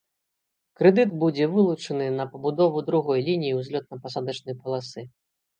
[0.79, 5.01] Крэдыт будзе вылучаны на пабудову другой лініі ўзлётна-пасадачнай паласы.